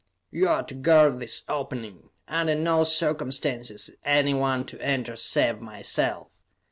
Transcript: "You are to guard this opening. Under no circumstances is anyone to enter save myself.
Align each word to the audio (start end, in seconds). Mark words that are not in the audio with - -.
"You 0.31 0.47
are 0.49 0.63
to 0.63 0.73
guard 0.73 1.19
this 1.19 1.43
opening. 1.47 2.09
Under 2.27 2.55
no 2.55 2.83
circumstances 2.85 3.89
is 3.89 3.95
anyone 4.03 4.65
to 4.65 4.81
enter 4.81 5.15
save 5.15 5.61
myself. 5.61 6.29